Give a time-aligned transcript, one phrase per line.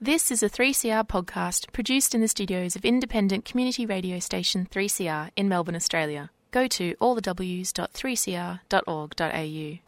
[0.00, 5.30] This is a 3CR podcast produced in the studios of independent community radio station 3CR
[5.36, 6.28] in Melbourne, Australia.
[6.50, 9.78] Go to allthews.3cr.org.au.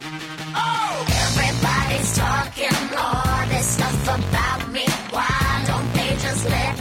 [0.55, 4.85] Oh, everybody's talking all this stuff about me.
[5.11, 6.78] Why don't they just let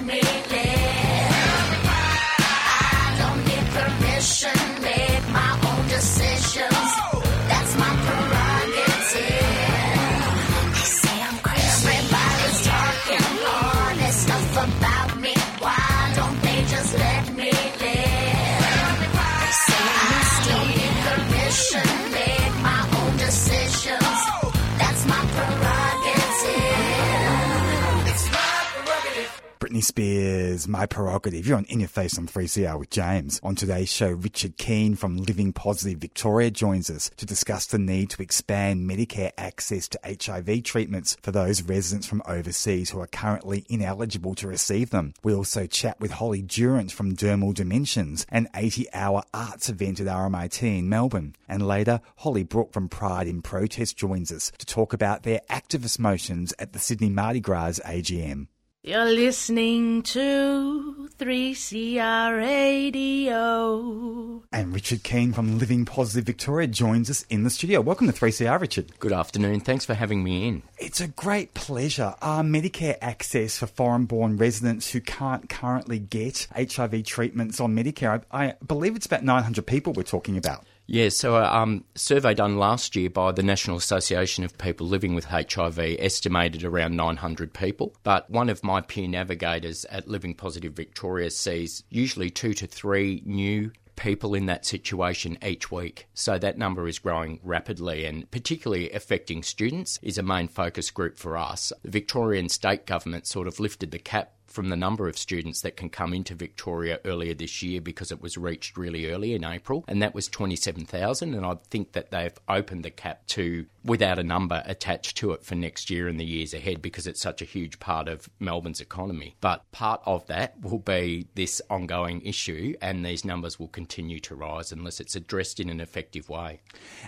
[29.79, 31.46] Britney Spears, My Prerogative.
[31.46, 33.39] You're on In Your Face on 3CR with James.
[33.45, 38.11] On today's show, Richard Keane from Living Positive Victoria joins us to discuss the need
[38.11, 43.67] to expand Medicare access to HIV treatments for those residents from overseas who are currently
[43.69, 45.14] ineligible to receive them.
[45.22, 50.08] We also chat with Holly Durant from Dermal Dimensions, an 80 hour arts event at
[50.08, 51.36] RMIT in Melbourne.
[51.48, 56.00] And later, Holly Brooke from Pride in Protest joins us to talk about their activist
[56.00, 58.48] motions at the Sydney Mardi Gras AGM.
[58.89, 64.42] You're listening to 3CR Radio.
[64.50, 67.83] And Richard Keane from Living Positive Victoria joins us in the studio.
[67.83, 68.98] Welcome to 3CR, Richard.
[68.98, 69.61] Good afternoon.
[69.61, 70.62] Thanks for having me in.
[70.78, 72.14] It's a great pleasure.
[72.22, 78.23] Are Medicare access for foreign born residents who can't currently get HIV treatments on Medicare?
[78.30, 80.64] I, I believe it's about 900 people we're talking about.
[80.91, 85.14] Yeah, so a um, survey done last year by the National Association of People Living
[85.14, 87.95] with HIV estimated around 900 people.
[88.05, 93.22] But one of my peer navigators at Living Positive Victoria sees usually two to three
[93.27, 96.08] new people in that situation each week.
[96.14, 101.19] So that number is growing rapidly and particularly affecting students is a main focus group
[101.19, 101.70] for us.
[101.83, 105.77] The Victorian state government sort of lifted the cap from the number of students that
[105.77, 109.84] can come into Victoria earlier this year because it was reached really early in April,
[109.86, 111.34] and that was 27,000.
[111.34, 115.42] And I think that they've opened the cap to without a number attached to it
[115.42, 118.80] for next year and the years ahead because it's such a huge part of Melbourne's
[118.80, 119.34] economy.
[119.40, 124.34] But part of that will be this ongoing issue, and these numbers will continue to
[124.34, 126.60] rise unless it's addressed in an effective way.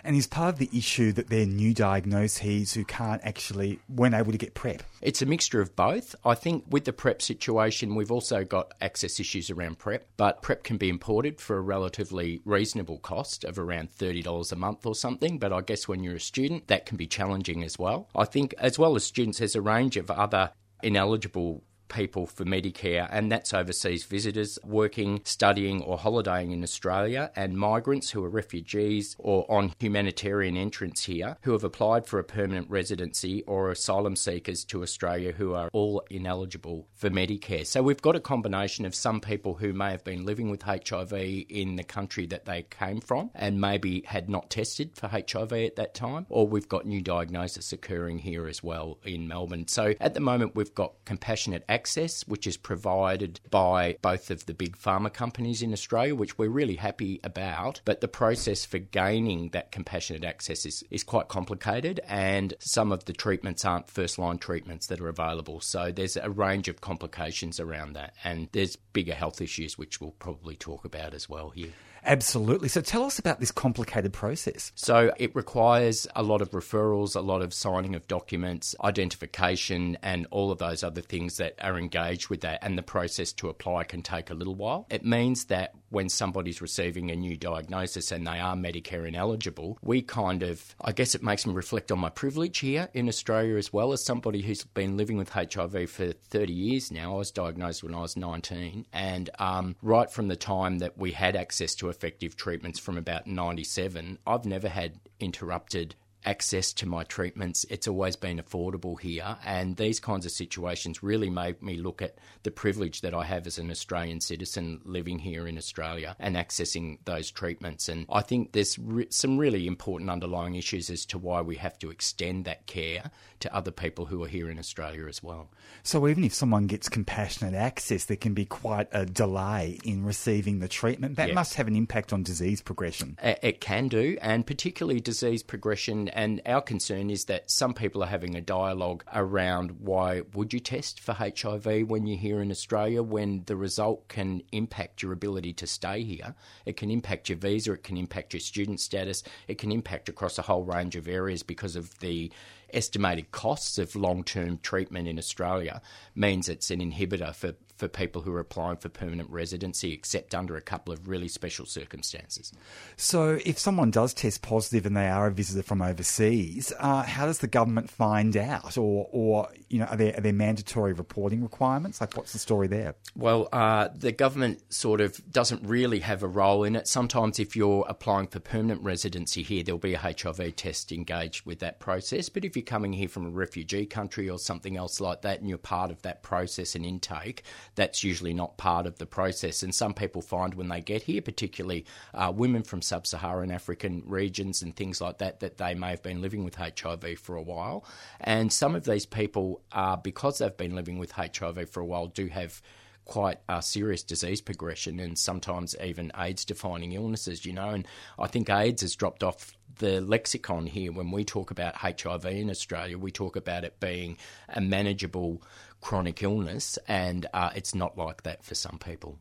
[0.03, 4.33] And is part of the issue that they're new diagnoses who can't actually, weren't able
[4.33, 4.83] to get PrEP?
[5.03, 6.15] It's a mixture of both.
[6.25, 10.65] I think with the PrEP situation, we've also got access issues around PrEP, but PrEP
[10.65, 15.39] can be imported for a relatively reasonable cost of around $30 a month or something.
[15.39, 18.09] But I guess when you're a student, that can be challenging as well.
[18.17, 23.09] I think, as well as students, there's a range of other ineligible people for Medicare,
[23.11, 29.17] and that's overseas visitors working, studying, or holidaying in Australia, and migrants who are refugees
[29.19, 34.65] or on humanitarian entrance here who have applied for a permanent residency or asylum seekers
[34.65, 37.67] to Australia who are all ineligible for Medicare.
[37.67, 41.13] So we've got a combination of some people who may have been living with HIV
[41.13, 45.77] in the country that they came from and maybe had not tested for HIV at
[45.77, 49.67] that time, or we've got new diagnosis occurring here as well in Melbourne.
[49.69, 51.80] So at the moment, we've got compassionate access,
[52.27, 56.77] which is provided by both of the big pharma companies in Australia, which we're really
[56.77, 57.81] happy about.
[57.85, 63.05] But the process for gaining that compassionate access is, is quite complicated, and some of
[63.05, 65.61] the treatments aren't first line treatments that are available.
[65.61, 70.13] So there's a range of complications around that, and there's bigger health issues, which we'll
[70.13, 71.73] probably talk about as well here.
[72.05, 72.69] Absolutely.
[72.69, 74.73] So tell us about this complicated process.
[74.75, 80.27] So it requires a lot of referrals, a lot of signing of documents, identification, and
[80.31, 82.61] all of those other things that are engaged with that.
[82.63, 84.87] And the process to apply can take a little while.
[84.91, 90.03] It means that when somebody's receiving a new diagnosis and they are Medicare ineligible, we
[90.03, 93.73] kind of, I guess it makes me reflect on my privilege here in Australia as
[93.73, 97.15] well as somebody who's been living with HIV for 30 years now.
[97.15, 98.87] I was diagnosed when I was 19.
[98.93, 103.27] And um, right from the time that we had access to effective treatments from about
[103.27, 107.65] 97, I've never had interrupted access to my treatments.
[107.71, 109.39] It's always been affordable here.
[109.45, 113.47] And these kinds of situations really made me look at the privilege that I have
[113.47, 117.89] as an Australian citizen living here in Australia and accessing those treatments.
[117.89, 121.79] And I think there's re- some really important underlying issues as to why we have
[121.81, 123.11] to extend that care
[123.41, 125.51] to other people who are here in Australia as well.
[125.83, 130.61] So even if someone gets compassionate access, there can be quite a delay in receiving
[130.61, 131.17] the treatment.
[131.17, 131.35] That Yeah.
[131.35, 133.17] must have an impact on disease progression.
[133.23, 136.09] It can do, and particularly disease progression.
[136.09, 140.61] And our concern is that some people are having a dialogue around why would you
[140.61, 145.53] test for HIV when you're here in Australia when the result can impact your ability
[145.55, 146.35] to stay here.
[146.67, 150.39] It can impact your visa, it can impact your student status, it can impact across
[150.39, 152.31] a whole range of areas because of the
[152.73, 155.81] estimated costs of long term treatment in Australia
[156.15, 160.55] means it's an inhibitor for, for people who are applying for permanent residency, except under
[160.55, 162.53] a couple of really special circumstances.
[162.97, 167.25] So, if someone does test positive and they are a visitor from overseas, uh, how
[167.25, 171.43] does the government find out, or, or you know, are there are there mandatory reporting
[171.43, 172.03] requirements?
[172.03, 172.95] Like, what's the story there?
[173.17, 176.87] Well, uh, the government sort of doesn't really have a role in it.
[176.87, 181.61] Sometimes, if you're applying for permanent residency here, there'll be a HIV test engaged with
[181.61, 182.29] that process.
[182.29, 185.49] But if you're coming here from a refugee country or something else like that, and
[185.49, 187.43] you're part of that process and intake,
[187.75, 189.63] that's usually not part of the process.
[189.63, 194.03] And some people find when they get here, particularly uh, women from sub Saharan African
[194.07, 197.43] regions and things like that, that they may have been living with HIV for a
[197.43, 197.85] while.
[198.21, 202.07] And some of these people, uh, because they've been living with HIV for a while,
[202.07, 202.61] do have
[203.05, 207.71] quite uh, serious disease progression and sometimes even AIDS defining illnesses, you know.
[207.71, 207.87] And
[208.19, 212.49] I think AIDS has dropped off the lexicon here when we talk about HIV in
[212.49, 212.97] Australia.
[212.97, 214.17] We talk about it being
[214.49, 215.43] a manageable
[215.81, 219.19] chronic illness, and uh, it's not like that for some people.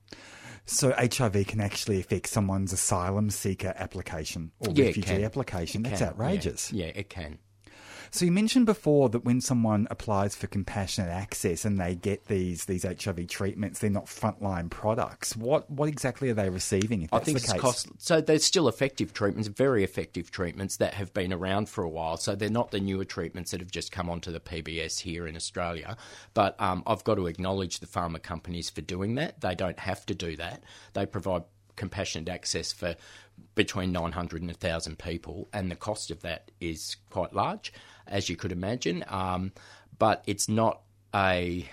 [0.65, 5.83] So HIV can actually affect someone's asylum seeker application or Yeah, refugee application.
[5.85, 6.71] It That's can, outrageous.
[6.71, 7.39] Yeah, yeah, it can.
[8.11, 12.65] So you mentioned before that when someone applies for compassionate access and they get these
[12.65, 15.35] these HIV treatments, they're not frontline products.
[15.35, 17.03] What what exactly are they receiving?
[17.03, 17.61] If I think the it's case?
[17.61, 17.87] cost.
[17.97, 22.17] So there's still effective treatments, very effective treatments that have been around for a while.
[22.17, 25.35] So they're not the newer treatments that have just come onto the PBS here in
[25.35, 25.97] Australia.
[26.33, 29.41] But um, I've got to acknowledge the pharma companies for doing that.
[29.41, 30.63] They don't have to do that.
[30.93, 31.43] They provide
[31.79, 32.95] compassionate access for
[33.55, 37.73] between 900 and 1,000 people, and the cost of that is quite large,
[38.09, 39.03] as you could imagine.
[39.07, 39.51] Um,
[39.97, 40.81] but it's not
[41.13, 41.69] a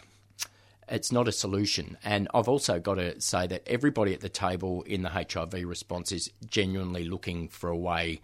[0.89, 1.99] it's not a solution.
[2.05, 6.13] And I've also got to say that everybody at the table in the HIV response
[6.13, 8.21] is genuinely looking for a way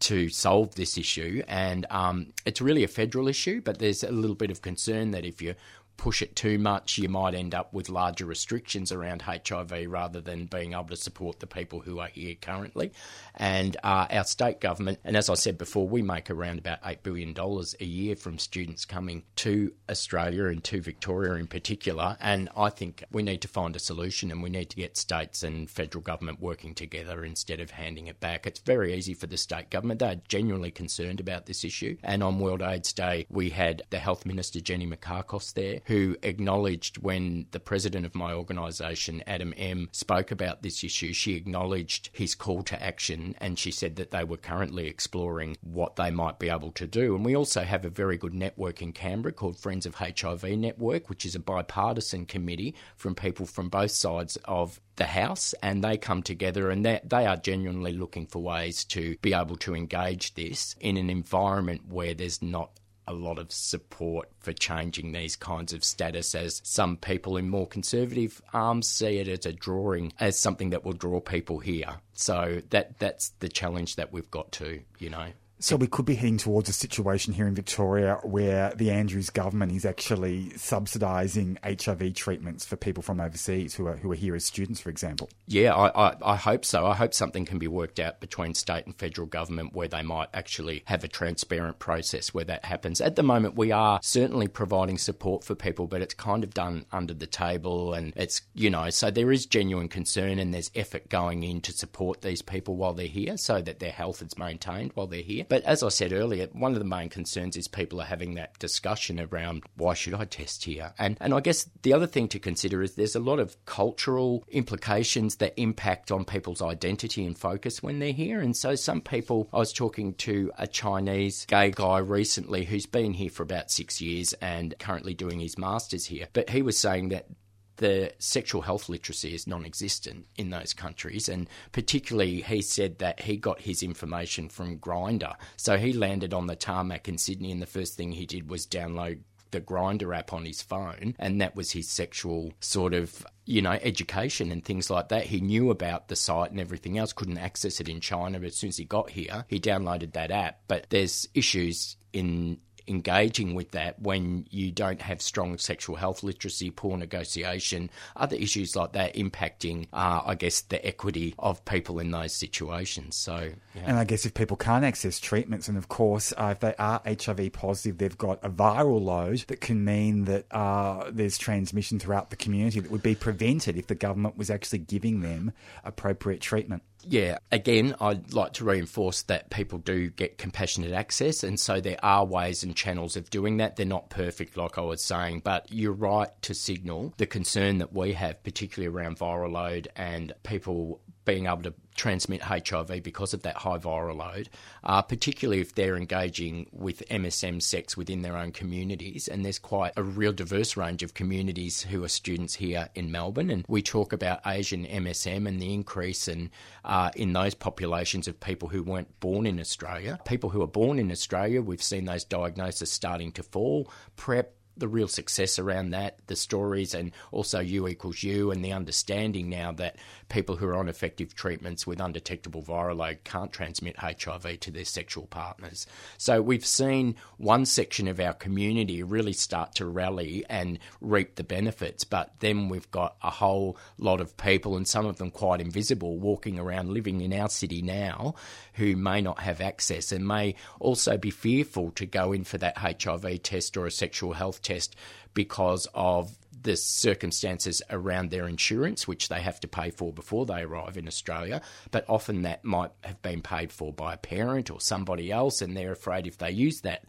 [0.00, 1.42] to solve this issue.
[1.46, 5.24] And um, it's really a federal issue, but there's a little bit of concern that
[5.24, 5.54] if you
[5.96, 10.46] push it too much, you might end up with larger restrictions around HIV rather than
[10.46, 12.92] being able to support the people who are here currently.
[13.34, 17.02] And uh, our state government, and as I said before, we make around about $8
[17.02, 22.16] billion a year from students coming to Australia and to Victoria in particular.
[22.20, 25.42] And I think we need to find a solution and we need to get states
[25.42, 28.46] and federal government working together instead of handing it back.
[28.46, 30.00] It's very easy for the state government.
[30.00, 31.96] They're genuinely concerned about this issue.
[32.02, 36.98] And on World AIDS Day, we had the Health Minister, Jenny Mikakos, there, who acknowledged
[36.98, 42.34] when the president of my organisation, Adam M., spoke about this issue, she acknowledged his
[42.34, 46.48] call to action and she said that they were currently exploring what they might be
[46.48, 47.14] able to do.
[47.14, 51.08] And we also have a very good network in Canberra called Friends of HIV Network,
[51.08, 55.96] which is a bipartisan committee from people from both sides of the House, and they
[55.96, 60.76] come together and they, are genuinely looking for ways to be able to engage this
[60.80, 62.70] in an environment where there's not
[63.06, 67.66] a lot of support for changing these kinds of status as some people in more
[67.66, 71.96] conservative arms see it as a drawing as something that will draw people here.
[72.14, 75.28] So that that's the challenge that we've got to you know
[75.60, 79.72] So we could be heading towards a situation here in Victoria where the Andrews government
[79.72, 84.44] is actually subsidising HIV treatments for people from overseas who are who are here as
[84.44, 85.30] students, for example.
[85.46, 86.86] Yeah, I, I, I hope so.
[86.86, 90.28] I hope something can be worked out between state and federal government where they might
[90.34, 93.00] actually have a transparent process where that happens.
[93.00, 96.84] At the moment, we are certainly providing support for people, but it's kind of done
[96.92, 101.08] under the table and it's, you know, so there is genuine concern and there's effort
[101.08, 104.90] going in to support these people while they're here so that their health is maintained
[104.94, 105.43] while they're here.
[105.48, 108.58] But as I said earlier, one of the main concerns is people are having that
[108.58, 110.92] discussion around why should I test here?
[110.98, 114.44] And and I guess the other thing to consider is there's a lot of cultural
[114.48, 118.40] implications that impact on people's identity and focus when they're here.
[118.40, 123.14] And so some people I was talking to a Chinese gay guy recently who's been
[123.14, 126.28] here for about six years and currently doing his masters here.
[126.32, 127.26] But he was saying that
[127.76, 131.28] the sexual health literacy is non existent in those countries.
[131.28, 135.34] And particularly, he said that he got his information from Grindr.
[135.56, 138.66] So he landed on the tarmac in Sydney, and the first thing he did was
[138.66, 139.20] download
[139.54, 143.78] the Grindr app on his phone, and that was his sexual sort of, you know,
[143.82, 145.26] education and things like that.
[145.26, 148.56] He knew about the site and everything else, couldn't access it in China, but as
[148.56, 150.62] soon as he got here, he downloaded that app.
[150.66, 156.70] But there's issues in engaging with that when you don't have strong sexual health literacy,
[156.70, 162.10] poor negotiation, other issues like that impacting, uh, I guess, the equity of people in
[162.10, 163.16] those situations.
[163.16, 163.82] So, yeah.
[163.84, 167.00] And I guess if people can't access treatments, and of course, uh, if they are
[167.06, 172.30] HIV positive, they've got a viral load that can mean that uh, there's transmission throughout
[172.30, 175.52] the community that would be prevented if the government was actually giving them
[175.84, 176.82] appropriate treatment.
[177.06, 181.98] Yeah, again, I'd like to reinforce that people do get compassionate access, and so there
[182.02, 183.76] are ways and channels of doing that.
[183.76, 187.92] They're not perfect, like I was saying, but you're right to signal the concern that
[187.92, 193.42] we have, particularly around viral load and people being able to transmit HIV because of
[193.42, 194.48] that high viral load,
[194.82, 199.28] uh, particularly if they're engaging with MSM sex within their own communities.
[199.28, 203.50] And there's quite a real diverse range of communities who are students here in Melbourne.
[203.50, 206.50] And we talk about Asian MSM and the increase in,
[206.84, 210.18] uh, in those populations of people who weren't born in Australia.
[210.24, 213.90] People who are born in Australia, we've seen those diagnoses starting to fall.
[214.16, 218.72] PrEP the real success around that, the stories, and also U equals U, and the
[218.72, 219.96] understanding now that
[220.28, 224.84] people who are on effective treatments with undetectable viral load can't transmit HIV to their
[224.84, 225.86] sexual partners.
[226.18, 231.44] So we've seen one section of our community really start to rally and reap the
[231.44, 235.60] benefits, but then we've got a whole lot of people, and some of them quite
[235.60, 238.34] invisible, walking around living in our city now
[238.74, 242.78] who may not have access and may also be fearful to go in for that
[242.78, 244.96] HIV test or a sexual health test
[245.34, 250.62] because of the circumstances around their insurance, which they have to pay for before they
[250.62, 251.62] arrive in Australia.
[251.90, 255.76] But often that might have been paid for by a parent or somebody else, and
[255.76, 257.04] they're afraid if they use that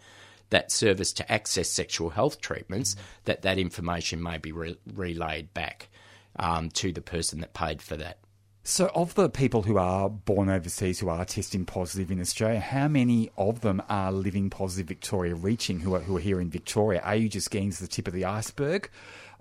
[0.52, 5.90] that service to access sexual health treatments, that that information may be re- relayed back
[6.38, 8.20] um, to the person that paid for that.
[8.68, 12.88] So, of the people who are born overseas who are testing positive in Australia, how
[12.88, 17.00] many of them are living positive Victoria reaching who are, who are here in Victoria?
[17.02, 18.90] Are you just getting to the tip of the iceberg?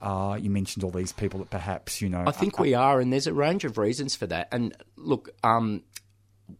[0.04, 2.24] Uh, you mentioned all these people that perhaps, you know.
[2.26, 4.48] I think we are, and there's a range of reasons for that.
[4.52, 5.82] And look, um,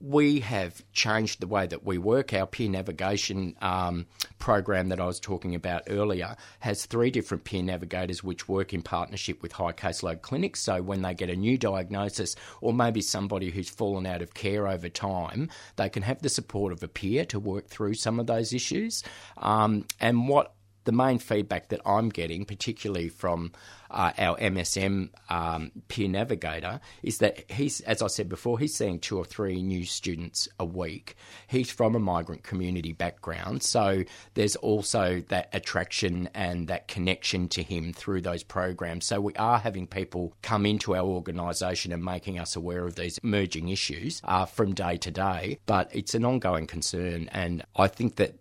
[0.01, 2.33] we have changed the way that we work.
[2.33, 4.07] Our peer navigation um,
[4.39, 8.81] program that I was talking about earlier has three different peer navigators which work in
[8.81, 10.61] partnership with high caseload clinics.
[10.61, 14.67] So when they get a new diagnosis or maybe somebody who's fallen out of care
[14.67, 18.27] over time, they can have the support of a peer to work through some of
[18.27, 19.03] those issues.
[19.37, 20.55] Um, and what
[20.85, 23.53] the main feedback that I'm getting, particularly from
[23.91, 28.99] uh, our MSM um, peer navigator, is that he's, as I said before, he's seeing
[28.99, 31.17] two or three new students a week.
[31.47, 37.63] He's from a migrant community background, so there's also that attraction and that connection to
[37.63, 39.07] him through those programs.
[39.07, 43.19] So we are having people come into our organisation and making us aware of these
[43.19, 48.17] emerging issues uh, from day to day, but it's an ongoing concern, and I think
[48.17, 48.37] that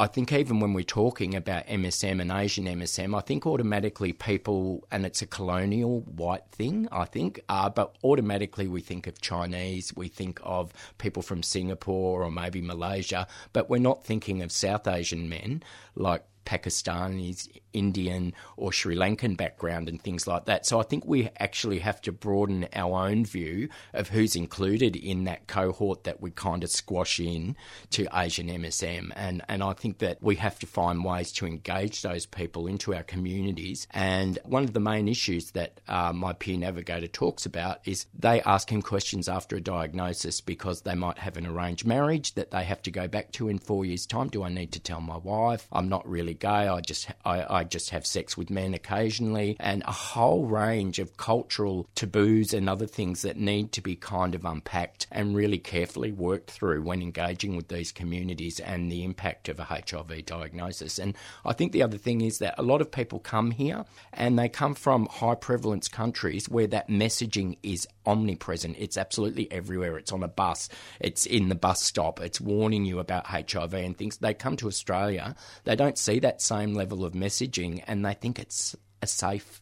[0.00, 4.86] I think even when we're talking about MSM and Asian MSM, I think automatically people,
[4.92, 9.92] and it's a colonial white thing, I think, uh, but automatically we think of Chinese,
[9.96, 14.86] we think of people from Singapore or maybe Malaysia, but we're not thinking of South
[14.86, 15.64] Asian men
[15.96, 20.64] like Pakistani, Indian, or Sri Lankan background and things like that.
[20.64, 25.24] So I think we actually have to broaden our own view of who's included in
[25.24, 27.54] that cohort that we kind of squash in
[27.90, 29.12] to Asian MSM.
[29.14, 32.94] And, and I think that we have to find ways to engage those people into
[32.94, 33.86] our communities.
[33.90, 38.40] And one of the main issues that uh, my peer navigator talks about is they
[38.42, 42.64] ask him questions after a diagnosis because they might have an arranged marriage that they
[42.64, 44.28] have to go back to in four years' time.
[44.28, 45.68] Do I need to tell my wife?
[45.72, 46.48] I'm not really gay.
[46.68, 51.16] I just I, I just have sex with men occasionally, and a whole range of
[51.16, 56.12] cultural taboos and other things that need to be kind of unpacked and really carefully
[56.12, 60.98] worked through when engaging with these communities and the impact of a HIV diagnosis.
[60.98, 61.14] And
[61.44, 64.48] I think the other thing is that a lot of people come here and they
[64.48, 68.76] come from high prevalence countries where that messaging is omnipresent.
[68.78, 69.98] It's absolutely everywhere.
[69.98, 70.68] It's on a bus,
[71.00, 74.16] it's in the bus stop, it's warning you about HIV and things.
[74.16, 78.38] They come to Australia, they don't see that same level of messaging, and they think
[78.38, 79.60] it's a safe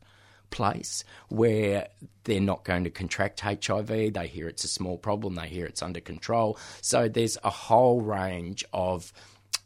[0.51, 1.89] place where
[2.25, 3.89] they're not going to contract HIV.
[3.89, 6.59] They hear it's a small problem, they hear it's under control.
[6.81, 9.13] So there's a whole range of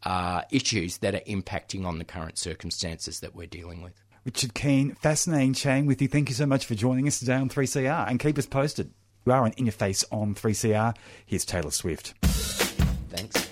[0.03, 3.93] uh, issues that are impacting on the current circumstances that we're dealing with.
[4.25, 6.09] Richard Keane, fascinating chatting with you.
[6.09, 8.93] Thank you so much for joining us today on 3CR and keep us posted.
[9.27, 10.95] You are on In Your Face on 3CR.
[11.27, 12.15] Here's Taylor Swift.
[13.11, 13.50] Thanks.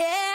[0.00, 0.29] Yeah.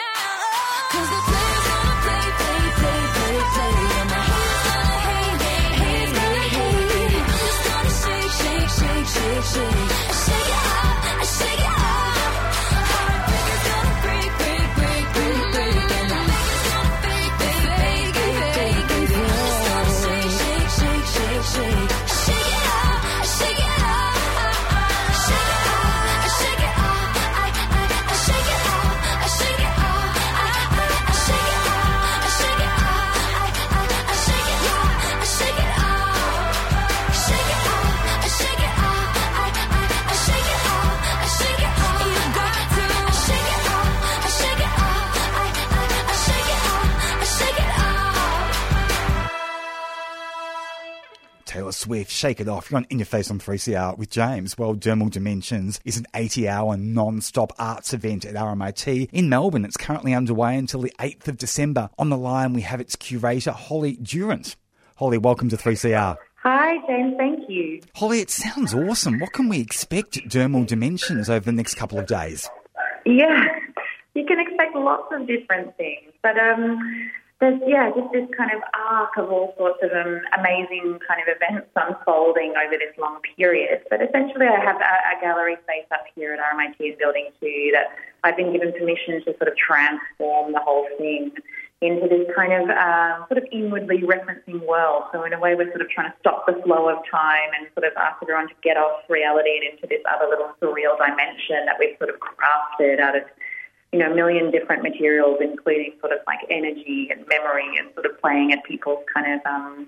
[51.86, 52.72] Swift, Shake It Off.
[52.72, 54.58] You're on In Your Face on 3CR with James.
[54.58, 59.64] Well, Dermal Dimensions is an 80 hour non stop arts event at RMIT in Melbourne.
[59.64, 61.92] It's currently underway until the 8th of December.
[62.00, 64.56] On the line, we have its curator, Holly Durant.
[64.96, 66.18] Holly, welcome to 3CR.
[66.42, 67.14] Hi, James.
[67.20, 67.82] Thank you.
[67.94, 69.20] Holly, it sounds awesome.
[69.20, 72.50] What can we expect at Dermal Dimensions over the next couple of days?
[73.06, 73.46] Yeah,
[74.16, 76.80] you can expect lots of different things, but um,
[77.46, 81.30] there's yeah, just this kind of arc of all sorts of um, amazing kind of
[81.30, 83.86] events unfolding over this long period.
[83.90, 87.70] But essentially, I have a, a gallery space up here at RMIT in Building Two
[87.74, 91.32] that I've been given permission to sort of transform the whole thing
[91.82, 95.04] into this kind of um, sort of inwardly referencing world.
[95.14, 97.70] So in a way, we're sort of trying to stop the flow of time and
[97.78, 101.70] sort of ask everyone to get off reality and into this other little surreal dimension
[101.70, 103.24] that we've sort of crafted out of
[103.92, 108.06] you know, a million different materials, including sort of like energy and memory and sort
[108.06, 109.88] of playing at people's kind of, um,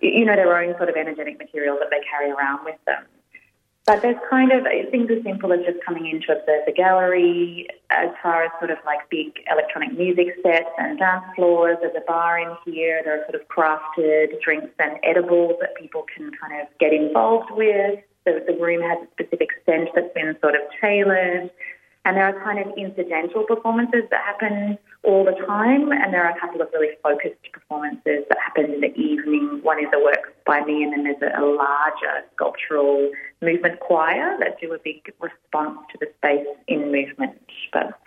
[0.00, 3.04] you know, their own sort of energetic material that they carry around with them.
[3.86, 7.66] But there's kind of things as simple as just coming in to observe the gallery,
[7.90, 11.78] as far as sort of like big electronic music sets and dance floors.
[11.80, 13.00] There's a bar in here.
[13.04, 17.50] There are sort of crafted drinks and edibles that people can kind of get involved
[17.50, 17.98] with.
[18.26, 21.50] The, the room has a specific scent that's been sort of tailored.
[22.04, 26.34] And there are kind of incidental performances that happen all the time, and there are
[26.34, 29.60] a couple of really focused performances that happen in the evening.
[29.62, 33.10] One is a work by me, and then there's a, a larger sculptural
[33.42, 37.38] movement choir that do a big response to the space in movement.
[37.72, 37.98] But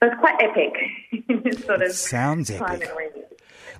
[0.00, 1.62] so it's quite epic.
[1.64, 2.88] sort of Sounds epic.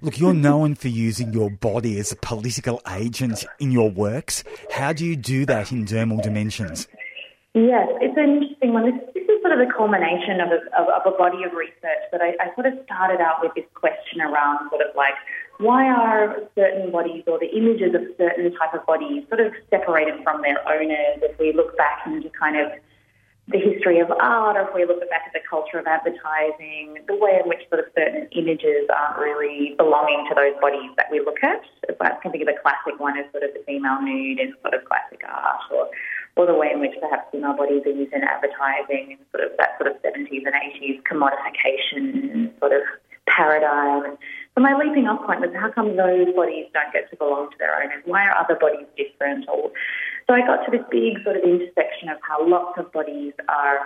[0.01, 4.45] Look, you're known for using your body as a political agent in your works.
[4.71, 6.87] How do you do that in Dermal Dimensions?
[7.55, 8.85] Yes, it's an interesting one.
[8.85, 12.05] This, this is sort of the culmination of a, of, of a body of research
[12.13, 15.17] that I, I sort of started out with this question around sort of like
[15.57, 20.23] why are certain bodies or the images of certain type of bodies sort of separated
[20.23, 22.71] from their owners if we look back into kind of
[23.49, 27.17] the history of art or if we look back at the culture of advertising, the
[27.17, 31.21] way in which sort of certain images aren't really belonging to those bodies that we
[31.21, 31.65] look at.
[31.89, 34.53] If I can think of a classic one as sort of the female nude in
[34.61, 35.89] sort of classic art or
[36.39, 39.51] or the way in which perhaps female bodies are used in advertising and sort of
[39.59, 42.83] that sort of 70s and 80s commodification sort of
[43.27, 44.17] paradigm.
[44.55, 47.59] So my leaping off point was how come those bodies don't get to belong to
[47.59, 48.03] their owners?
[48.07, 49.51] Why are other bodies different?
[49.51, 49.71] Or,
[50.27, 53.83] so I got to this big sort of intersection of how lots of bodies are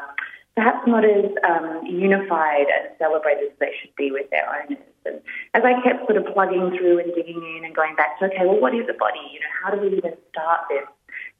[0.54, 4.84] perhaps not as um, unified and celebrated as they should be with their owners.
[5.04, 5.20] And
[5.54, 8.44] as I kept sort of plugging through and digging in and going back to, okay,
[8.44, 9.24] well, what is a body?
[9.32, 10.84] You know, how do we even start this?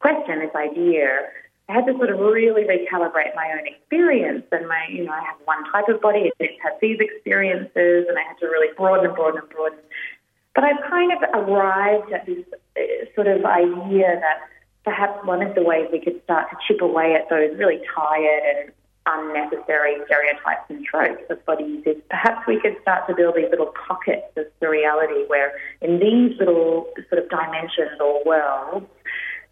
[0.03, 1.31] Question, this idea,
[1.69, 5.23] I had to sort of really recalibrate my own experience and my, you know, I
[5.25, 9.07] have one type of body, it has these experiences, and I had to really broaden
[9.07, 9.79] and broaden and broaden.
[10.55, 12.45] But I've kind of arrived at this
[12.77, 12.83] uh,
[13.15, 14.41] sort of idea that
[14.85, 18.43] perhaps one of the ways we could start to chip away at those really tired
[18.67, 18.73] and
[19.07, 23.73] unnecessary stereotypes and tropes of bodies is perhaps we could start to build these little
[23.89, 28.87] pockets of surreality where in these little sort of dimensions or worlds,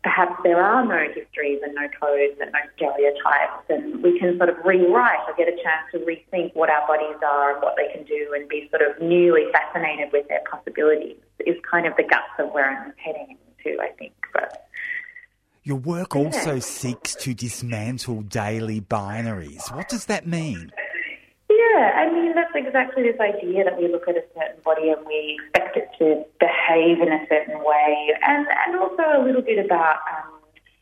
[0.02, 4.48] perhaps there are no histories and no codes and no stereotypes, and we can sort
[4.48, 7.92] of rewrite or get a chance to rethink what our bodies are and what they
[7.92, 12.02] can do and be sort of newly fascinated with their possibilities is kind of the
[12.02, 14.12] guts of where I'm heading to, I think.
[14.32, 14.68] But
[15.62, 19.74] Your work also seeks to dismantle daily binaries.
[19.74, 20.70] What does that mean?
[22.52, 25.88] That's exactly this idea that we look at a certain body and we expect it
[25.98, 30.32] to behave in a certain way, and, and also a little bit about um,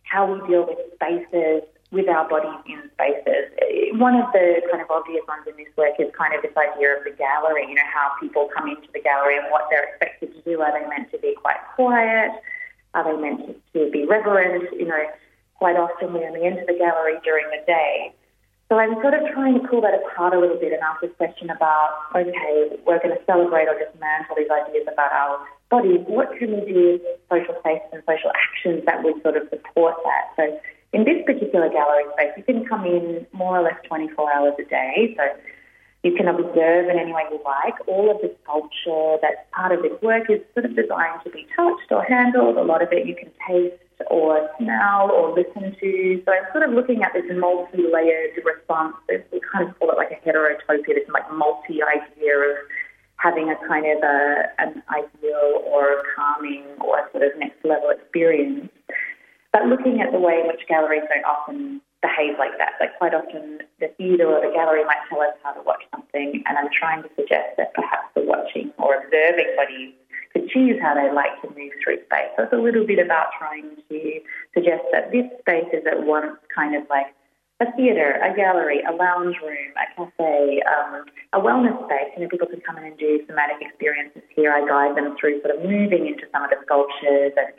[0.04, 3.52] how we deal with spaces with our bodies in spaces.
[4.00, 6.96] One of the kind of obvious ones in this work is kind of this idea
[6.96, 10.32] of the gallery, you know, how people come into the gallery and what they're expected
[10.34, 10.60] to do.
[10.60, 12.32] Are they meant to be quite quiet?
[12.94, 14.72] Are they meant to, to be reverent?
[14.72, 15.04] You know,
[15.56, 18.12] quite often we only enter the gallery during the day.
[18.68, 21.10] So I'm sort of trying to pull that apart a little bit and ask this
[21.16, 26.04] question about, okay, we're going to celebrate or dismantle these ideas about our bodies.
[26.06, 27.00] What can we do
[27.32, 30.36] social spaces and social actions that would sort of support that?
[30.36, 30.60] So
[30.92, 34.64] in this particular gallery space, you can come in more or less 24 hours a
[34.68, 35.16] day.
[35.16, 35.24] So
[36.02, 37.74] you can observe in any way you like.
[37.86, 41.46] All of the sculpture that's part of this work is sort of designed to be
[41.56, 42.56] touched or handled.
[42.56, 46.22] A lot of it you can taste or smell or listen to.
[46.24, 48.94] So I'm sort of looking at this multi-layered response.
[49.08, 52.56] We kind of call it like a heterotopia, this like multi-idea of
[53.16, 57.90] having a kind of a, an ideal or a calming or sort of next level
[57.90, 58.70] experience.
[59.52, 63.14] But looking at the way in which galleries don't often behave like that, like quite
[63.14, 66.70] often the theatre or the gallery might tell us how to watch something, and I'm
[66.70, 69.94] trying to suggest that perhaps the watching or observing bodies
[70.32, 72.30] could choose how they like to move through space.
[72.36, 74.20] So it's a little bit about trying to
[74.54, 77.14] suggest that this space is at once kind of like
[77.60, 82.14] a theatre, a gallery, a lounge room, a cafe, um, a wellness space.
[82.14, 84.52] You know, people can come in and do somatic experiences here.
[84.52, 87.50] I guide them through sort of moving into some of the sculptures and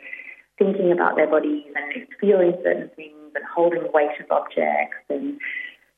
[0.56, 5.40] thinking about their bodies and feeling certain things and holding weight of objects and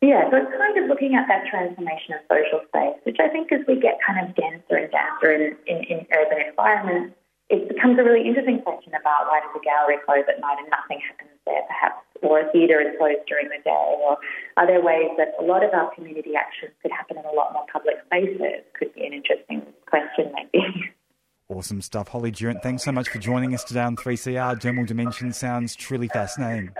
[0.03, 3.55] yeah, so it's kind of looking at that transformation of social space, which I think
[3.55, 7.14] as we get kind of denser and denser in, in, in urban environments,
[7.49, 10.66] it becomes a really interesting question about why does a gallery close at night and
[10.75, 14.18] nothing happens there, perhaps, or a theatre is closed during the day, or
[14.57, 17.53] are there ways that a lot of our community actions could happen in a lot
[17.53, 18.66] more public spaces?
[18.75, 20.66] Could be an interesting question, maybe.
[21.49, 22.09] Awesome stuff.
[22.09, 24.59] Holly Durant, thanks so much for joining us today on 3CR.
[24.59, 26.71] Dermal Dimension sounds truly fascinating.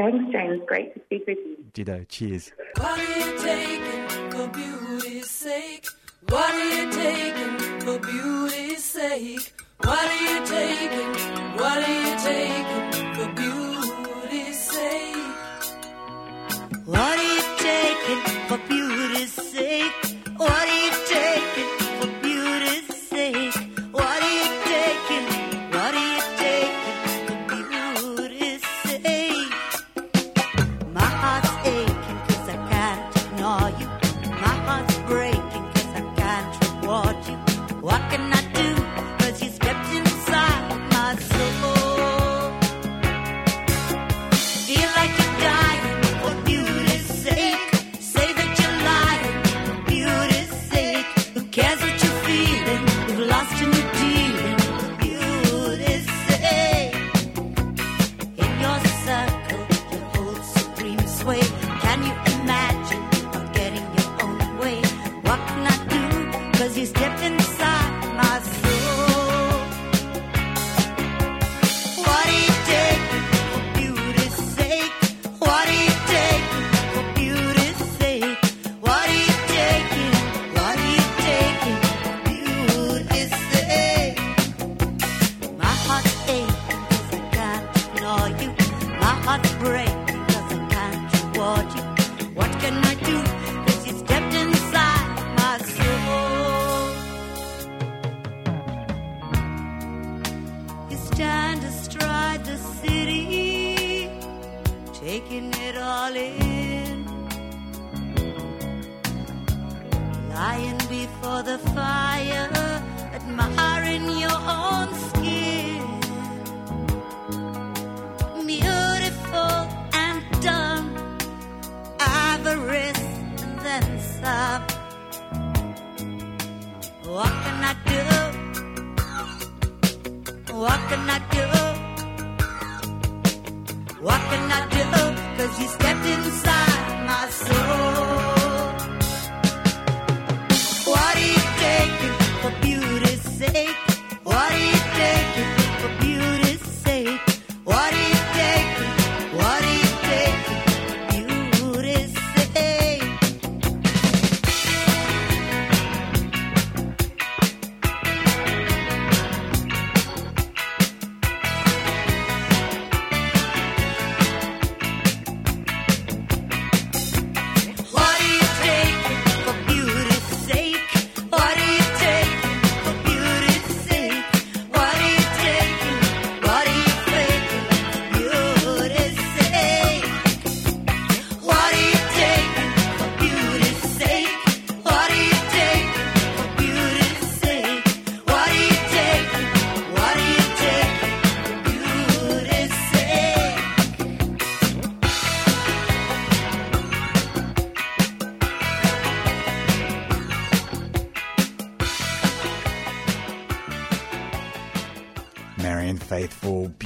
[0.00, 0.62] Thanks, James.
[0.66, 1.56] Great to speak with you.
[1.74, 2.06] Ditto.
[2.08, 2.52] Cheers.
[2.78, 5.86] What are you taking for beauty's sake?
[6.26, 9.52] What are you taking for beauty's sake?
[9.84, 11.12] What are you taking?
[11.60, 11.69] What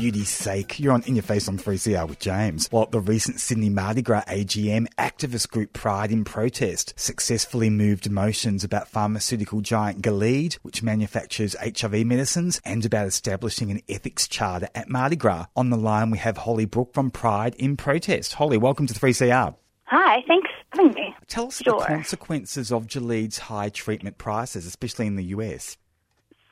[0.05, 0.79] Beauty's sake.
[0.79, 2.69] You're on In Your Face on 3CR with James.
[2.71, 8.65] Well, the recent Sydney Mardi Gras AGM activist group Pride in Protest successfully moved motions
[8.65, 14.91] about pharmaceutical giant Gilead, which manufactures HIV medicines, and about establishing an ethics charter at
[14.91, 15.47] Mardi Gras.
[15.57, 18.35] On the line, we have Holly Brooke from Pride in Protest.
[18.35, 19.55] Holly, welcome to 3CR.
[19.85, 21.15] Hi, thanks for having me.
[21.29, 21.81] Tell us Sure.
[21.81, 25.79] the consequences of Gilead's high treatment prices, especially in the US.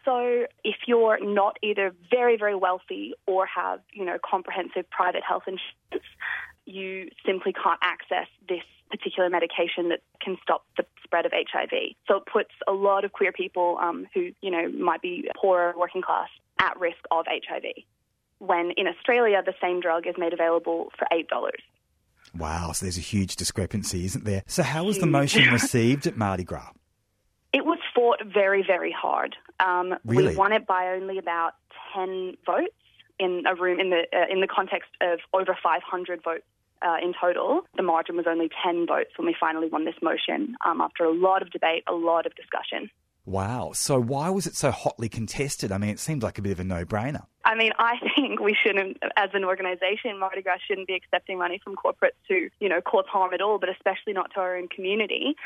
[0.05, 5.45] So, if you're not either very, very wealthy or have, you know, comprehensive private health
[5.47, 6.07] insurance,
[6.65, 11.71] you simply can't access this particular medication that can stop the spread of HIV.
[12.09, 15.73] So, it puts a lot of queer people um, who, you know, might be poorer,
[15.77, 17.85] working class, at risk of HIV.
[18.39, 21.27] When in Australia, the same drug is made available for $8.
[22.37, 24.43] Wow, so there's a huge discrepancy, isn't there?
[24.47, 26.71] So, how was the motion received at Mardi Gras?
[27.53, 29.37] It was fought very, very hard.
[29.61, 30.29] Um, Really?
[30.29, 31.53] We won it by only about
[31.95, 32.75] ten votes
[33.19, 36.45] in a room in the uh, in the context of over 500 votes
[36.83, 37.63] uh, in total.
[37.77, 40.57] The margin was only 10 votes when we finally won this motion.
[40.65, 42.91] Um, after a lot of debate, a lot of discussion.
[43.25, 45.71] Wow, so why was it so hotly contested?
[45.71, 47.25] I mean, it seemed like a bit of a no brainer.
[47.45, 51.61] I mean, I think we shouldn't, as an organisation, Mardi Gras shouldn't be accepting money
[51.63, 54.67] from corporates to, you know, cause harm at all, but especially not to our own
[54.67, 55.37] community.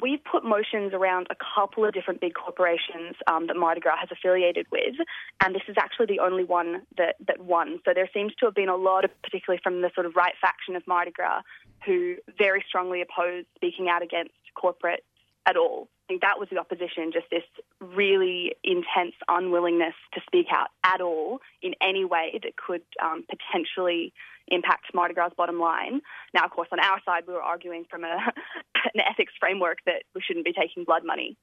[0.00, 4.08] We've put motions around a couple of different big corporations um, that Mardi Gras has
[4.10, 4.94] affiliated with,
[5.42, 7.80] and this is actually the only one that, that won.
[7.84, 10.32] So there seems to have been a lot of, particularly from the sort of right
[10.40, 11.42] faction of Mardi Gras,
[11.84, 15.04] who very strongly oppose speaking out against corporate
[15.44, 15.88] at all.
[16.04, 17.44] I think that was the opposition, just this
[17.80, 24.12] really intense unwillingness to speak out at all in any way that could um, potentially
[24.48, 26.02] impact Mardi Gras' bottom line.
[26.34, 28.06] Now, of course, on our side, we were arguing from a,
[28.94, 31.38] an ethics framework that we shouldn't be taking blood money.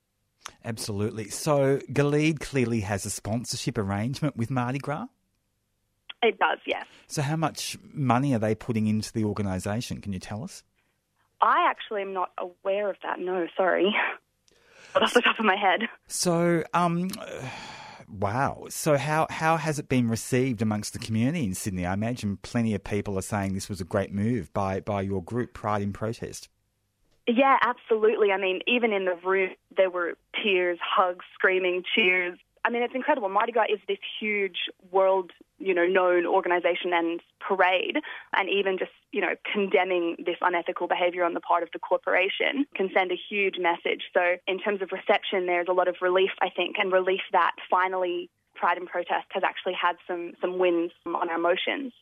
[0.64, 1.30] Absolutely.
[1.30, 5.08] So, Gilead clearly has a sponsorship arrangement with Mardi Gras.
[6.22, 6.86] It does, yes.
[7.08, 10.02] So, how much money are they putting into the organisation?
[10.02, 10.64] Can you tell us?
[11.42, 13.20] I actually am not aware of that.
[13.20, 13.96] No, sorry.
[14.94, 15.88] Not off the top of my head.
[16.08, 17.10] So, um,
[18.10, 18.66] wow.
[18.70, 21.86] So, how how has it been received amongst the community in Sydney?
[21.86, 25.24] I imagine plenty of people are saying this was a great move by by your
[25.24, 26.50] group, Pride in Protest.
[27.28, 28.32] Yeah, absolutely.
[28.32, 32.38] I mean, even in the room, there were tears, hugs, screaming, cheers.
[32.66, 33.30] I mean, it's incredible.
[33.30, 34.58] Mardi Gras is this huge
[34.92, 37.98] world, you know, known organization and parade,
[38.36, 42.66] and even just, you know, condemning this unethical behavior on the part of the corporation
[42.76, 44.04] can send a huge message.
[44.14, 47.52] So, in terms of reception, there's a lot of relief, I think, and relief that
[47.70, 51.94] finally Pride and Protest has actually had some some wins on our motions.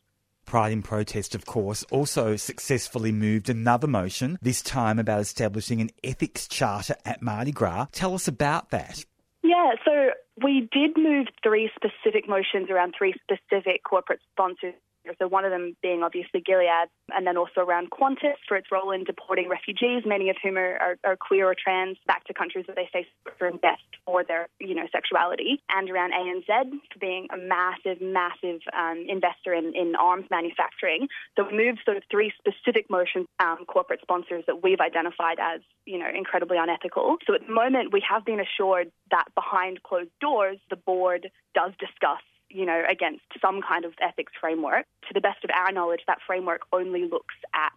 [0.46, 5.92] Pride in Protest, of course, also successfully moved another motion, this time about establishing an
[6.04, 7.86] ethics charter at Mardi Gras.
[7.92, 9.06] Tell us about that.
[9.44, 10.12] Yeah, so
[10.44, 14.74] we did move three specific motions around three specific corporate sponsors.
[15.18, 18.92] So one of them being obviously Gilead, and then also around Qantas for its role
[18.92, 22.66] in deporting refugees, many of whom are, are, are queer or trans, back to countries
[22.68, 26.48] where they face torture and death for their, you know, sexuality, and around ANZ
[26.92, 31.08] for being a massive, massive um, investor in, in arms manufacturing.
[31.36, 35.62] So we moved sort of three specific motions, um, corporate sponsors that we've identified as,
[35.86, 37.18] you know, incredibly unethical.
[37.26, 41.72] So at the moment, we have been assured that behind closed doors, the board does
[41.80, 44.86] discuss you know, against some kind of ethics framework.
[45.08, 47.72] To the best of our knowledge, that framework only looks at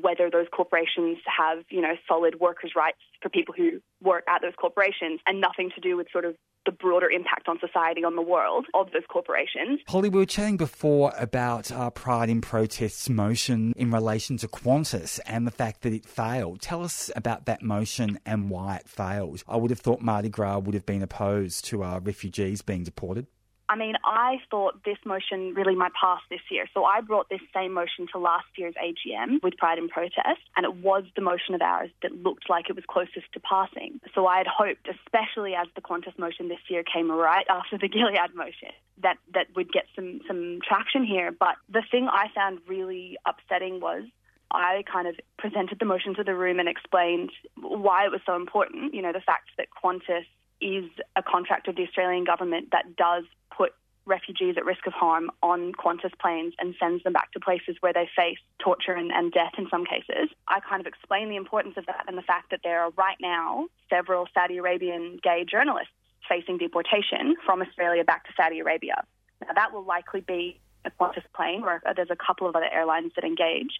[0.00, 4.54] whether those corporations have, you know, solid workers' rights for people who work at those
[4.58, 8.22] corporations and nothing to do with sort of the broader impact on society, on the
[8.22, 9.80] world of those corporations.
[9.86, 15.20] Holly, we were chatting before about our Pride in Protest's motion in relation to Qantas
[15.26, 16.62] and the fact that it failed.
[16.62, 19.44] Tell us about that motion and why it failed.
[19.46, 23.26] I would have thought Mardi Gras would have been opposed to uh, refugees being deported.
[23.74, 26.66] I mean, I thought this motion really might pass this year.
[26.72, 30.64] So I brought this same motion to last year's AGM with Pride in Protest, and
[30.64, 34.00] it was the motion of ours that looked like it was closest to passing.
[34.14, 37.88] So I had hoped, especially as the Qantas motion this year came right after the
[37.94, 38.70] Gilead motion,
[39.02, 41.32] that, that we'd get some, some traction here.
[41.32, 44.04] But the thing I found really upsetting was
[44.52, 48.36] I kind of presented the motion to the room and explained why it was so
[48.36, 48.94] important.
[48.94, 50.26] You know, the fact that Qantas
[50.60, 50.84] is
[51.16, 53.24] a contract of the Australian government that does
[53.56, 53.72] put
[54.06, 57.92] refugees at risk of harm on Qantas planes and sends them back to places where
[57.92, 60.28] they face torture and, and death in some cases.
[60.46, 63.16] I kind of explained the importance of that and the fact that there are right
[63.20, 65.92] now several Saudi Arabian gay journalists
[66.28, 69.04] facing deportation from Australia back to Saudi Arabia.
[69.40, 73.12] Now, that will likely be a Qantas plane, or there's a couple of other airlines
[73.16, 73.78] that engage.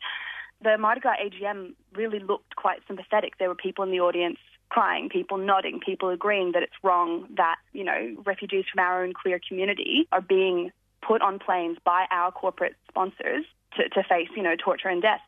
[0.62, 3.34] The Mardi Gras AGM really looked quite sympathetic.
[3.38, 7.56] There were people in the audience crying, people nodding, people agreeing that it's wrong that,
[7.72, 10.72] you know, refugees from our own queer community are being
[11.06, 13.44] put on planes by our corporate sponsors
[13.76, 15.20] to, to face, you know, torture and death.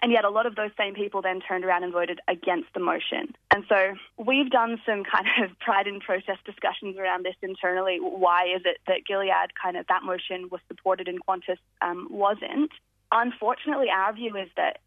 [0.00, 2.80] And yet, a lot of those same people then turned around and voted against the
[2.80, 3.36] motion.
[3.54, 7.98] And so, we've done some kind of pride and protest discussions around this internally.
[8.00, 12.70] Why is it that Gilead kind of that motion was supported and Qantas um, wasn't?
[13.12, 14.78] Unfortunately, our view is that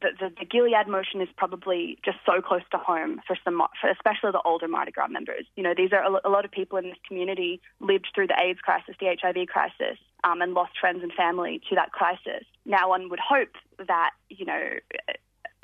[0.00, 3.90] the, the, the Gilead motion is probably just so close to home for some, for
[3.90, 5.44] especially the older Mardi Gras members.
[5.56, 8.60] You know, these are a, lot of people in this community lived through the AIDS
[8.60, 12.44] crisis, the HIV crisis, um, and lost friends and family to that crisis.
[12.64, 13.54] Now, one would hope
[13.86, 14.70] that you know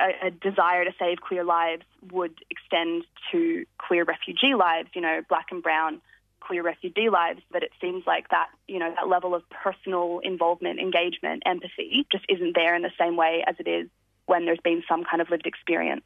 [0.01, 4.89] a, a desire to save queer lives would extend to queer refugee lives.
[4.95, 6.01] You know, black and brown
[6.41, 10.79] queer refugee lives, but it seems like that, you know, that level of personal involvement,
[10.79, 13.89] engagement, empathy just isn't there in the same way as it is
[14.27, 16.05] when there's been some kind of lived experience.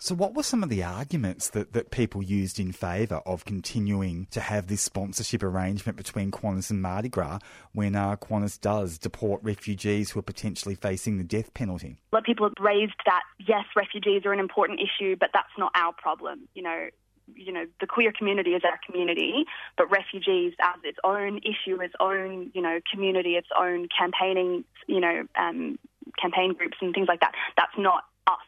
[0.00, 4.28] So, what were some of the arguments that, that people used in favour of continuing
[4.30, 7.40] to have this sponsorship arrangement between Qantas and Mardi Gras
[7.72, 11.98] when uh, Qantas does deport refugees who are potentially facing the death penalty?
[12.12, 15.48] A lot of people have raised that yes, refugees are an important issue, but that's
[15.58, 16.46] not our problem.
[16.54, 16.88] You know,
[17.34, 21.94] you know, the queer community is our community, but refugees as its own issue, its
[21.98, 25.78] own, you know, community, its own campaigning, you know, um,
[26.20, 27.32] campaign groups and things like that.
[27.56, 28.38] That's not us.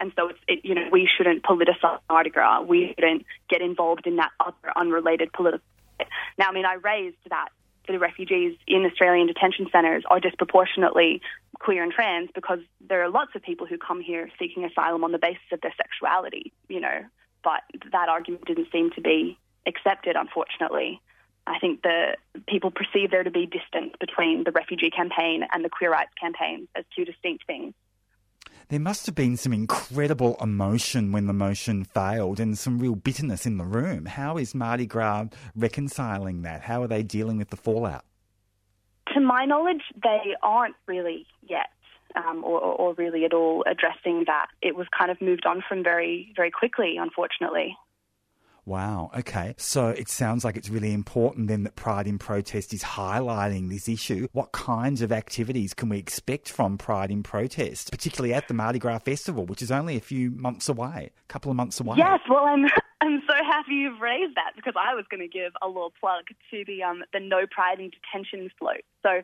[0.00, 2.62] And so it's, it, you know, we shouldn't politicize Mardi Gras.
[2.62, 5.64] We shouldn't get involved in that other unrelated political.
[6.38, 7.48] Now, I mean, I raised that
[7.86, 11.20] the refugees in Australian detention centres are disproportionately
[11.58, 15.12] queer and trans because there are lots of people who come here seeking asylum on
[15.12, 17.04] the basis of their sexuality, you know,
[17.42, 21.00] but that argument didn't seem to be accepted, unfortunately.
[21.50, 25.68] I think the people perceive there to be distance between the refugee campaign and the
[25.68, 27.74] queer rights campaign as two distinct things.
[28.68, 33.46] There must have been some incredible emotion when the motion failed and some real bitterness
[33.46, 34.06] in the room.
[34.06, 36.62] How is Mardi Gras reconciling that?
[36.62, 38.04] How are they dealing with the fallout?
[39.12, 41.66] To my knowledge, they aren't really yet.
[42.16, 44.46] Um, or, or really at all addressing that.
[44.60, 47.76] It was kind of moved on from very, very quickly, unfortunately.
[48.70, 49.10] Wow.
[49.18, 49.56] Okay.
[49.58, 53.88] So it sounds like it's really important then that Pride in Protest is highlighting this
[53.88, 54.28] issue.
[54.30, 58.78] What kinds of activities can we expect from Pride in Protest, particularly at the Mardi
[58.78, 61.96] Gras Festival, which is only a few months away, a couple of months away?
[61.98, 62.66] Yes, well, I'm
[63.00, 66.26] I'm so happy you've raised that because I was going to give a little plug
[66.52, 68.82] to the um, the No Pride in Detention float.
[69.02, 69.22] So,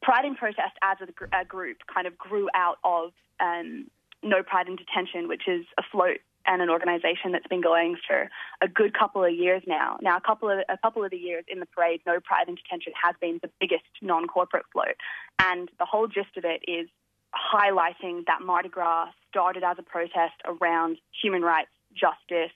[0.00, 3.90] Pride in Protest as a, gr- a group kind of grew out of um,
[4.22, 8.28] No Pride in Detention, which is a float and an organisation that's been going for
[8.60, 9.98] a good couple of years now.
[10.02, 12.54] Now, a couple of a couple of the years in the parade, No Pride in
[12.56, 14.96] Detention has been the biggest non-corporate float,
[15.38, 16.88] and the whole gist of it is
[17.34, 22.52] highlighting that Mardi Gras started as a protest around human rights, justice,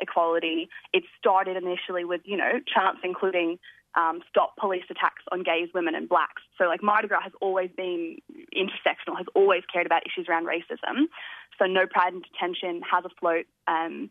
[0.00, 0.68] equality.
[0.92, 3.58] It started initially with you know chants including
[3.96, 6.42] um, stop police attacks on gays, women, and blacks.
[6.58, 8.18] So, like, Mardi Gras has always been
[8.54, 11.08] intersectional, has always cared about issues around racism.
[11.60, 14.10] So, No Pride in Detention has a float um,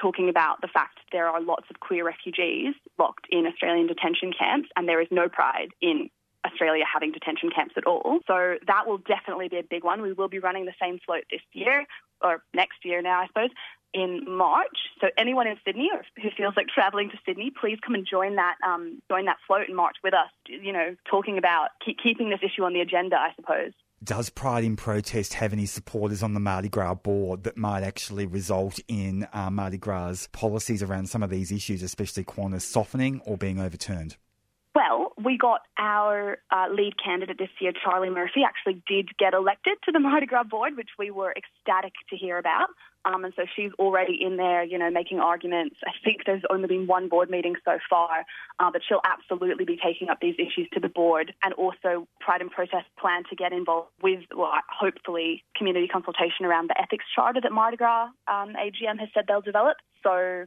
[0.00, 4.68] talking about the fact there are lots of queer refugees locked in Australian detention camps,
[4.76, 6.08] and there is no pride in
[6.46, 8.20] Australia having detention camps at all.
[8.26, 10.02] So that will definitely be a big one.
[10.02, 11.84] We will be running the same float this year,
[12.22, 13.50] or next year now, I suppose,
[13.92, 14.76] in March.
[15.00, 18.36] So anyone in Sydney or who feels like travelling to Sydney, please come and join
[18.36, 20.30] that um, join that float in March with us.
[20.46, 23.72] You know, talking about keep, keeping this issue on the agenda, I suppose.
[24.02, 28.26] Does Pride in Protest have any supporters on the Mardi Gras board that might actually
[28.26, 33.36] result in uh, Mardi Gras policies around some of these issues, especially Qantas softening or
[33.36, 34.16] being overturned?
[34.78, 39.74] Well, we got our uh, lead candidate this year, Charlie Murphy, actually did get elected
[39.86, 42.68] to the Mardi Gras board, which we were ecstatic to hear about.
[43.04, 45.74] Um, and so she's already in there, you know, making arguments.
[45.84, 48.24] I think there's only been one board meeting so far,
[48.60, 51.32] uh, but she'll absolutely be taking up these issues to the board.
[51.42, 56.70] And also, Pride in Protest plan to get involved with, well, hopefully, community consultation around
[56.70, 59.78] the ethics charter that Mardi Gras um, AGM has said they'll develop.
[60.04, 60.46] So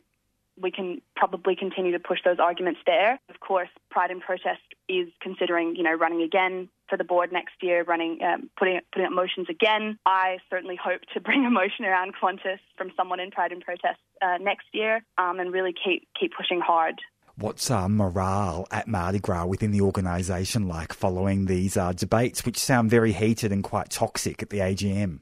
[0.60, 3.20] we can probably continue to push those arguments there.
[3.30, 7.54] Of course, Pride in Protest is considering, you know, running again for the board next
[7.62, 9.98] year, running, um, putting putting up motions again.
[10.06, 14.00] I certainly hope to bring a motion around Qantas from someone in Pride in Protest
[14.22, 16.96] uh, next year, um, and really keep keep pushing hard.
[17.38, 22.58] What's uh, morale at Mardi Gras within the organisation like following these uh, debates, which
[22.58, 25.22] sound very heated and quite toxic at the AGM?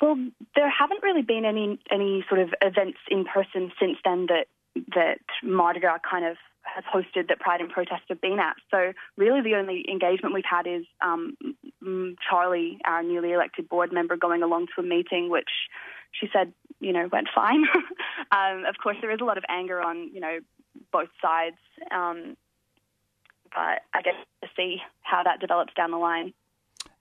[0.00, 0.16] Well,
[0.54, 4.46] there haven't really been any any sort of events in person since then that
[4.94, 8.56] that Mardi Gras kind of has hosted that Pride in Protest have been at.
[8.70, 11.36] So really, the only engagement we've had is um,
[12.28, 15.48] Charlie, our newly elected board member, going along to a meeting, which
[16.12, 17.64] she said, you know, went fine.
[18.30, 20.38] um, of course, there is a lot of anger on you know
[20.92, 21.56] both sides.
[21.90, 22.36] Um,
[23.50, 26.34] but I guess to see how that develops down the line.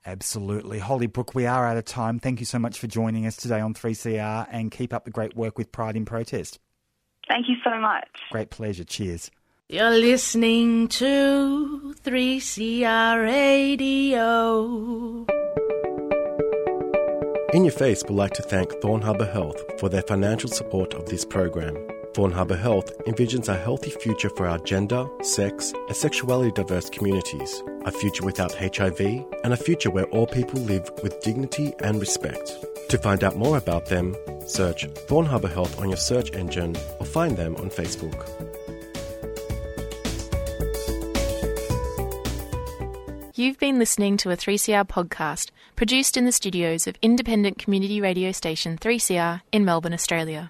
[0.08, 0.80] Absolutely.
[0.80, 2.18] Holly Brooke, we are out of time.
[2.18, 5.36] Thank you so much for joining us today on 3CR and keep up the great
[5.36, 6.60] work with Pride in Protest.
[7.28, 8.08] Thank you so much.
[8.32, 8.86] Great pleasure.
[8.86, 9.30] Cheers.
[9.68, 15.26] You're listening to 3CR Radio.
[17.54, 21.08] In Your Face would like to thank Thorn Harbour Health for their financial support of
[21.08, 21.76] this program.
[22.18, 27.62] Thorn Harbour Health envisions a healthy future for our gender, sex, and sexuality diverse communities,
[27.86, 29.00] a future without HIV,
[29.44, 32.56] and a future where all people live with dignity and respect.
[32.90, 34.16] To find out more about them,
[34.48, 38.28] search Thorn Harbour Health on your search engine or find them on Facebook.
[43.36, 48.32] You've been listening to a 3CR podcast produced in the studios of independent community radio
[48.32, 50.50] station 3CR in Melbourne, Australia.